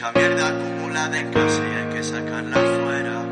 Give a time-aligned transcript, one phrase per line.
[0.00, 3.22] mucha mierda acumulada en casa y hay que sacarla afuera.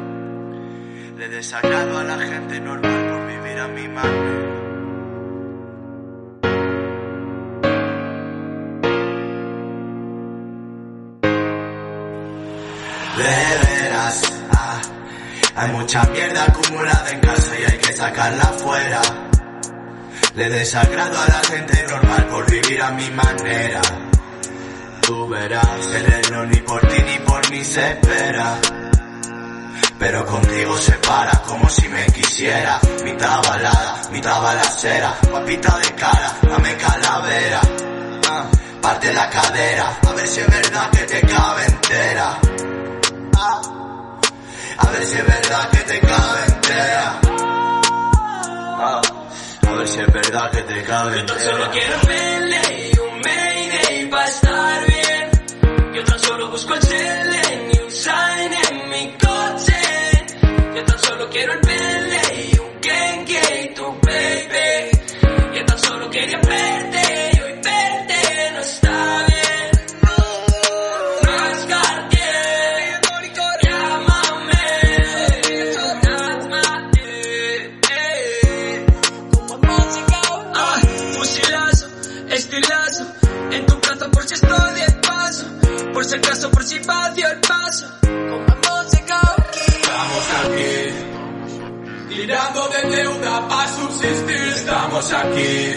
[1.17, 4.54] Le desagrado a la gente normal por vivir a mi manera.
[13.16, 14.22] De veras,
[14.53, 14.80] ah,
[15.57, 19.00] hay mucha mierda acumulada en casa y hay que sacarla afuera.
[20.35, 23.80] Le desagrado a la gente normal por vivir a mi manera.
[25.08, 28.61] Tú verás, cerebro ni por ti ni por mí se espera.
[29.99, 32.78] Pero contigo se para como si me quisiera.
[33.03, 35.16] Mitad balada, mitad balacera.
[35.30, 37.60] Guapita de cara, dame calavera.
[38.83, 42.38] Parte la cadera, a ver si es verdad que te cabe entera.
[44.77, 47.20] A ver si es verdad que te cabe entera.
[49.68, 51.70] A ver si es verdad que te cabe Yo tan solo entera.
[51.70, 52.97] quiero pele
[87.19, 87.86] vacio el paso.
[89.80, 90.74] Estamos aquí,
[92.08, 94.36] tirando de deuda para subsistir.
[94.36, 95.74] Estamos aquí.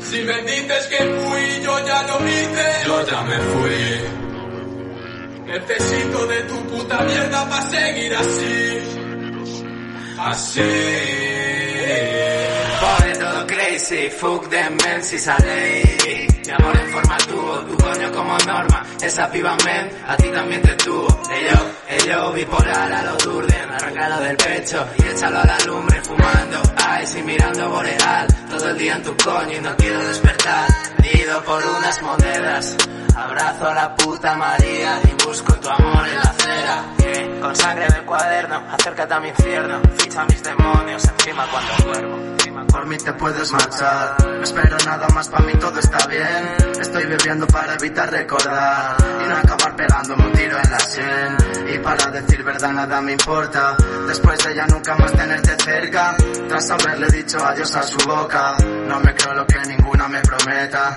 [0.00, 2.86] Si me dices que fui, yo ya lo hice.
[2.86, 4.00] Yo ya me fui.
[5.46, 8.78] Necesito de tu puta mierda para seguir así.
[10.18, 11.23] Así.
[13.74, 15.82] Crazy, fuck them men si sale
[16.46, 18.86] Mi amor en forma tubo, tu coño como norma.
[19.02, 21.08] Esa piba men, a ti también te tuvo.
[21.28, 21.58] Ello,
[21.88, 23.70] ello, bipolar a lo Durden.
[23.72, 26.62] Arráncalo del pecho y échalo a la lumbre Fumando,
[27.02, 28.26] ice y mirando boreal.
[28.48, 30.68] Todo el día en tu coño y no quiero despertar.
[31.12, 32.76] Ido por unas monedas.
[33.16, 36.84] Abrazo a la puta María y busco tu amor en la acera.
[37.40, 39.82] Con sangre en el cuaderno, acércate a mi infierno.
[39.96, 45.28] Ficha mis demonios encima cuando duermo Por mí te puedes marchar, no espero nada más,
[45.28, 46.56] para mí todo está bien.
[46.80, 51.36] Estoy viviendo para evitar recordar y no acabar pegándome un tiro en la sien.
[51.74, 53.76] Y para decir verdad nada me importa,
[54.06, 56.16] después de ya nunca más tenerte cerca.
[56.48, 60.96] Tras haberle dicho adiós a su boca, no me creo lo que ninguna me prometa.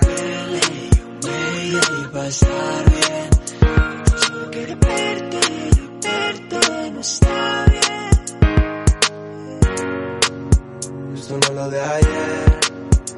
[11.38, 12.60] Lo de ayer.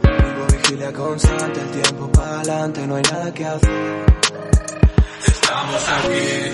[0.03, 4.06] Vivo vigilia constante, el tiempo para adelante, no hay nada que hacer.
[5.25, 6.52] Estamos aquí,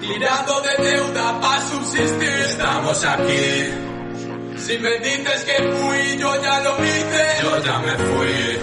[0.00, 2.28] tirando de deuda para subsistir.
[2.28, 3.70] Estamos aquí.
[4.56, 7.26] Si me dices que fui, yo ya lo hice.
[7.42, 8.58] Yo ya me fui.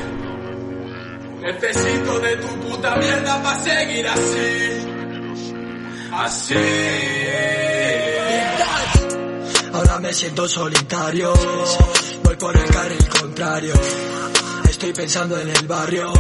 [1.42, 4.88] Necesito de tu puta mierda para seguir así.
[6.14, 7.11] Así.
[10.14, 11.34] Siento solitario,
[12.24, 13.74] voy por el carril contrario.
[14.70, 16.12] Estoy pensando en el barrio,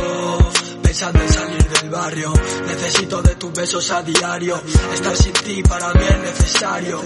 [0.81, 2.31] pensando en salir del barrio.
[2.67, 4.61] Necesito de tus besos a diario,
[4.93, 7.01] estar sin ti para mí es necesario.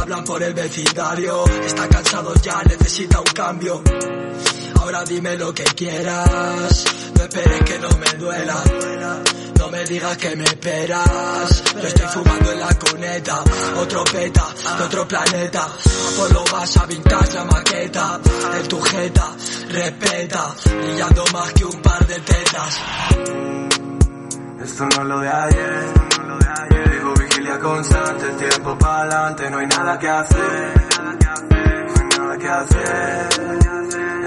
[0.00, 3.82] Hablan por el vecindario, está cansado ya, necesita un cambio.
[4.82, 6.84] Ahora dime lo que quieras,
[7.16, 8.56] no esperes que no me duela.
[9.56, 13.44] No me digas que me esperas, yo estoy fumando en la cuneta,
[13.76, 14.44] otro peta
[14.76, 15.68] de otro planeta.
[16.18, 18.20] Por lo vas a vintage la maqueta,
[18.58, 19.30] en tu jeta,
[19.68, 22.80] respeta, brillando más que un par de tetas.
[24.64, 25.92] Esto no es lo de ayer.
[26.90, 30.72] Vivo vigilia constante, el tiempo para adelante, no hay nada que hacer.
[31.00, 33.61] No hay nada que hacer.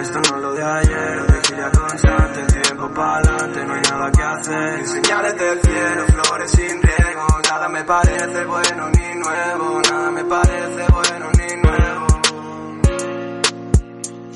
[0.06, 1.26] Esto no es lo de ayer.
[1.34, 4.82] Vigilia constante, el tiempo para no hay nada que hacer.
[4.82, 7.28] Y señales del cielo, flores sin riego.
[7.50, 9.82] Nada me parece bueno ni nuevo.
[9.82, 12.08] Nada me parece bueno ni nuevo.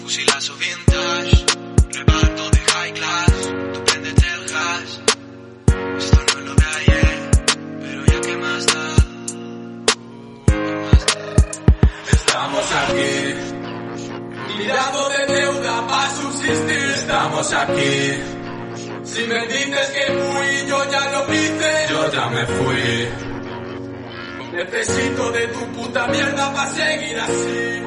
[0.01, 1.08] Fusilazo vintage,
[16.51, 18.21] Estamos aquí.
[19.03, 21.85] Si me dices que fui, yo ya lo hice.
[21.89, 23.09] Yo ya me fui.
[24.53, 27.83] Necesito de tu puta mierda para seguir así.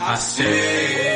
[0.00, 1.15] Así.